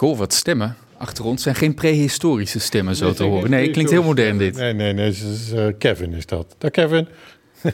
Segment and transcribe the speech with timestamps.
[0.00, 1.42] wat stemmen achter ons.
[1.42, 3.50] zijn geen prehistorische stemmen zo te horen.
[3.50, 4.56] Nee, klinkt heel modern dit.
[4.56, 5.08] Nee, nee, nee.
[5.08, 6.54] Is, uh, Kevin is dat.
[6.58, 7.08] Dag Kevin.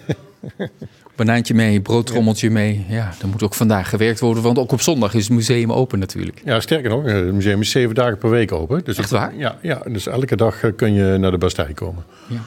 [1.17, 2.85] Banaantje mee, broodtrommeltje mee.
[2.89, 5.99] Ja, er moet ook vandaag gewerkt worden, want ook op zondag is het museum open
[5.99, 6.41] natuurlijk.
[6.45, 8.85] Ja, sterker nog, het museum is zeven dagen per week open.
[8.85, 9.37] Dus Echt waar?
[9.37, 12.05] Ja, ja, dus elke dag eh, kun je naar de Bastei komen.
[12.29, 12.41] Ja.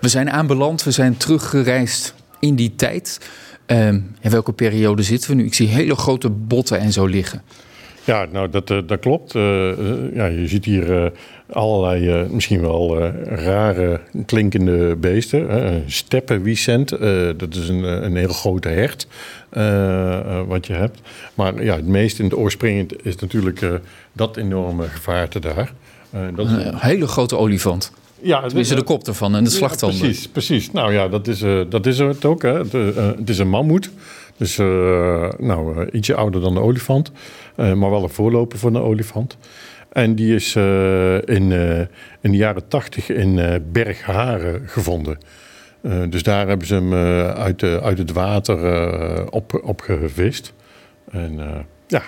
[0.00, 3.20] We zijn aanbeland, we zijn teruggereisd in die tijd.
[3.66, 5.44] Um, in welke periode zitten we nu?
[5.44, 7.42] Ik zie hele grote botten en zo liggen.
[8.08, 9.34] Ja, nou dat, eh, dat klopt.
[9.34, 9.42] Uh,
[10.14, 11.12] ja, je ziet hier
[11.52, 15.82] allerlei misschien wel rare klinkende beesten.
[15.86, 16.88] Steppenwiesent,
[17.36, 19.06] dat is een, een heel grote hert
[20.46, 21.00] wat je hebt.
[21.34, 23.80] Maar ja, het meest in het oorspringend is natuurlijk
[24.12, 25.72] dat enorme gevaarte daar.
[26.34, 27.92] dat is een hele grote olifant.
[28.20, 29.98] Ja, Tenminste, de kop ervan en de slagtanden.
[29.98, 30.72] precies, precies.
[30.72, 32.42] Nou ja, dat is, uh, dat is het ook.
[32.42, 32.58] Hè.
[32.58, 33.90] Het, uh, het is een mammoet.
[34.38, 37.12] Dus uh, nou, ietsje ouder dan de olifant.
[37.56, 39.36] maar wel een voorloper van de olifant.
[39.92, 40.56] En die is
[41.24, 41.52] in,
[42.20, 45.18] in de jaren tachtig in Bergharen gevonden.
[46.08, 46.94] dus daar hebben ze hem
[47.34, 50.52] uit, uit het water op, op gevist.
[51.10, 51.40] En
[51.86, 52.02] ja,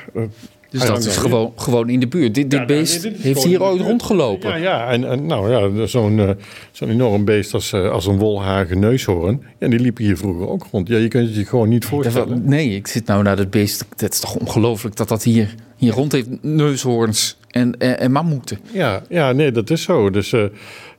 [0.71, 2.35] dus dat is gewoon, gewoon in de buurt.
[2.35, 4.51] Dit, dit beest heeft hier ooit rondgelopen.
[4.51, 6.31] Ja, ja en, en nou ja, zo'n uh,
[6.73, 9.43] zo'n enorm beest als, uh, als een wolhagen neushoorn.
[9.59, 10.89] Ja, die liepen hier vroeger ook rond.
[10.89, 12.43] Ja, je kunt het je gewoon niet voorstellen.
[12.45, 13.87] Nee, ik zit nou naar dat beest.
[13.97, 16.29] Het is toch ongelooflijk dat dat hier, hier rond heeft.
[16.43, 18.59] Neushoorns en, en, en mammoeten.
[18.73, 20.11] Ja, ja, nee, dat is zo.
[20.11, 20.45] Dus uh,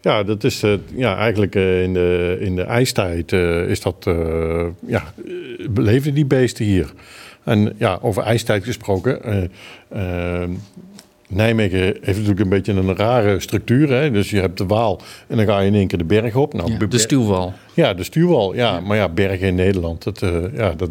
[0.01, 0.63] ja, dat is
[0.95, 3.31] ja, eigenlijk in, de, in de ijstijd
[3.67, 4.09] is dat,
[4.87, 5.13] ja,
[5.69, 6.93] beleefden die beesten hier.
[7.43, 9.49] En ja, over ijstijd gesproken.
[9.93, 10.43] Uh,
[11.31, 13.89] Nijmegen heeft natuurlijk een beetje een rare structuur.
[13.89, 14.11] Hè?
[14.11, 16.53] Dus je hebt de Waal en dan ga je in één keer de berg op.
[16.53, 17.53] Nou, de stuwwal.
[17.73, 18.55] Ja, de stuwwal.
[18.55, 18.79] Ja.
[18.79, 20.89] Maar ja, bergen in Nederland, dat, uh, ja, dat,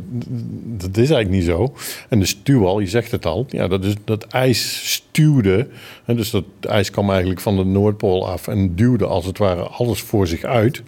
[0.65, 1.75] dat is eigenlijk niet zo.
[2.09, 5.69] En de stuwwal, je zegt het al, ja, dat, is, dat ijs stuwde.
[6.05, 6.15] Hè?
[6.15, 10.01] Dus dat ijs kwam eigenlijk van de Noordpool af en duwde als het ware alles
[10.01, 10.83] voor zich uit.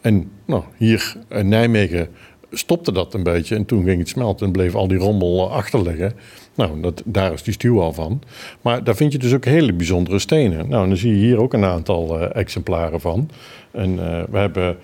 [0.00, 2.08] En nou, hier in Nijmegen
[2.58, 6.12] stopte dat een beetje en toen ging het smelten en bleef al die rommel achterliggen.
[6.54, 8.22] Nou, dat, daar is die stuw al van.
[8.60, 10.68] Maar daar vind je dus ook hele bijzondere stenen.
[10.68, 13.30] Nou, dan zie je hier ook een aantal uh, exemplaren van.
[13.70, 14.76] En uh, we hebben,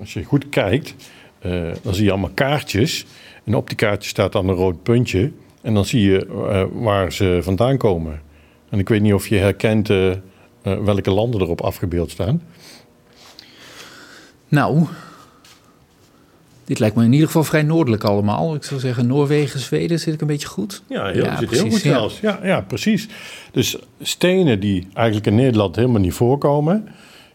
[0.00, 0.94] als je goed kijkt,
[1.82, 3.06] dan zie je allemaal kaartjes.
[3.44, 5.32] En op die kaartjes staat dan een rood puntje.
[5.62, 6.26] En dan zie je
[6.72, 8.20] waar ze vandaan komen.
[8.68, 9.88] En ik weet niet of je herkent
[10.62, 12.42] welke landen erop afgebeeld staan.
[14.48, 14.86] Nou,
[16.66, 18.54] dit lijkt me in ieder geval vrij noordelijk allemaal.
[18.54, 20.82] Ik zou zeggen Noorwegen, Zweden, zit ik een beetje goed?
[20.86, 22.20] Ja, heel, ja, zit heel goed zelfs.
[22.20, 22.40] Ja.
[22.42, 23.08] ja, precies.
[23.50, 26.88] Dus stenen die eigenlijk in Nederland helemaal niet voorkomen...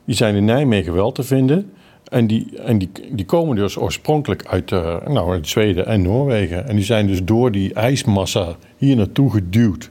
[0.06, 1.72] die zijn in Nijmegen wel te vinden...
[2.12, 6.68] En, die, en die, die komen dus oorspronkelijk uit, uh, nou, uit Zweden en Noorwegen.
[6.68, 9.90] En die zijn dus door die ijsmassa hier naartoe geduwd.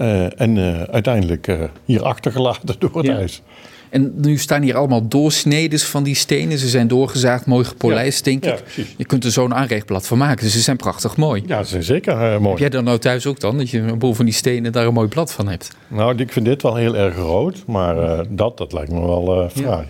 [0.00, 1.48] Uh, en uh, uiteindelijk
[1.84, 3.42] hier achtergelaten door het ijs.
[3.90, 6.58] En nu staan hier allemaal doorsneden van die stenen.
[6.58, 8.62] Ze zijn doorgezaagd, mooi gepolijst, denk ik.
[8.96, 10.44] je kunt er zo'n aanrechtblad van maken.
[10.44, 11.42] Dus ze zijn prachtig mooi.
[11.46, 12.48] Ja, ze zijn zeker uh, mooi.
[12.48, 13.58] Heb jij dan nou thuis ook dan?
[13.58, 15.70] Dat je een boel van die stenen daar een mooi blad van hebt?
[15.88, 17.62] Nou, ik vind dit wel heel erg groot.
[17.66, 19.86] Maar uh, dat, dat lijkt me wel uh, fraai.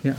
[0.00, 0.14] ja.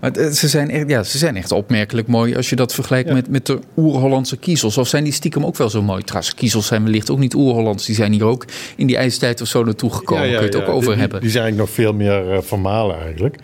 [0.00, 3.28] Maar ze, zijn echt, ja, ze zijn echt opmerkelijk mooi als je dat vergelijkt met,
[3.28, 4.78] met de oer-Hollandse kiezels.
[4.78, 6.02] Of zijn die stiekem ook wel zo mooi?
[6.02, 7.86] Trouwens, kiezels zijn wellicht ook niet oer-Hollands.
[7.86, 8.44] Die zijn hier ook
[8.76, 10.28] in die ijstijd of zo naartoe gekomen.
[10.28, 11.20] Ja, Kun je het ook over die, hebben?
[11.20, 13.36] Die zijn eigenlijk nog veel meer uh, formalen eigenlijk.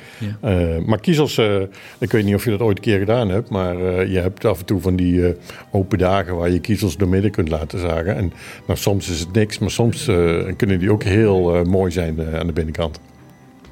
[0.45, 1.61] Uh, maar kiezels, uh,
[1.99, 3.49] ik weet niet of je dat ooit een keer gedaan hebt.
[3.49, 5.35] Maar je hebt af en toe van die
[5.71, 8.17] open dagen waar je kiezels door midden kunt laten zagen.
[8.17, 8.33] En
[8.67, 10.05] nou, soms is het niks, maar soms
[10.57, 13.01] kunnen die ook heel mooi zijn aan de binnenkant.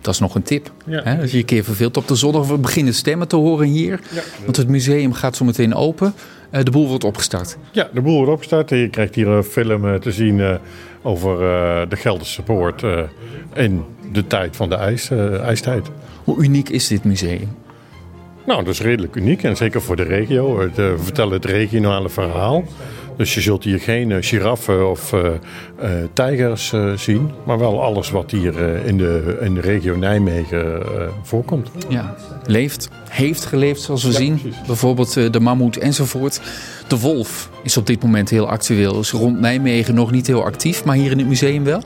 [0.06, 0.70] Dat is nog een tip.
[0.84, 1.20] Hè?
[1.20, 4.00] Als je een keer verveelt op de zondag, we beginnen stemmen te horen hier.
[4.44, 6.14] Want het museum gaat zo meteen open.
[6.50, 7.56] Uh, de boel wordt opgestart.
[7.72, 8.70] Ja, de boel wordt opgestart.
[8.70, 10.54] Je krijgt hier een film eh, te zien uh,
[11.02, 11.38] over
[11.88, 12.82] de Gelderse Poort
[13.54, 15.90] in de tijd van de ijs, ijstijd.
[16.24, 17.48] Hoe uniek is dit museum?
[18.46, 20.60] Nou, dat is redelijk uniek en zeker voor de regio.
[20.60, 22.64] Het, we vertellen het regionale verhaal.
[23.16, 28.10] Dus je zult hier geen uh, giraffen of uh, uh, tijgers zien, maar wel alles
[28.10, 30.82] wat hier in, de, in de regio Nijmegen
[31.22, 31.70] voorkomt.
[31.88, 32.14] Ja,
[32.46, 34.40] leeft, heeft geleefd zoals we zien.
[34.66, 36.40] Bijvoorbeeld de mammoet enzovoort.
[36.88, 38.98] De wolf is op dit moment heel actueel.
[38.98, 41.82] Is rond Nijmegen nog niet heel actief, maar hier in het museum wel.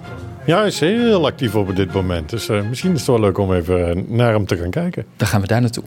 [0.46, 2.30] Ja, hij is heel actief op dit moment.
[2.30, 5.04] Dus misschien is het wel leuk om even naar hem te gaan kijken.
[5.16, 5.84] Dan gaan we daar naartoe.